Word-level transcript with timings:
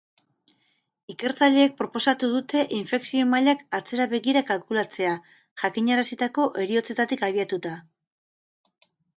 Ikertzaileek 1.13 1.75
proposatu 1.81 2.29
dute 2.31 2.63
infekzio-mailak 2.79 3.61
atzera 3.81 4.07
begira 4.15 4.43
kalkulatzea, 4.49 5.13
jakinarazitako 5.65 6.49
heriotzetatik 6.65 7.27
abiatuta. 7.29 7.79